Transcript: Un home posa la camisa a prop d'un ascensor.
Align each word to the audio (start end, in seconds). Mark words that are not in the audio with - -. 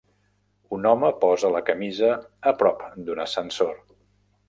Un 0.77 0.87
home 0.91 1.11
posa 1.25 1.53
la 1.57 1.63
camisa 1.69 2.11
a 2.53 2.57
prop 2.65 2.85
d'un 3.07 3.25
ascensor. 3.31 3.75